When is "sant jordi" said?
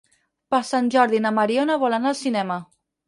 0.69-1.19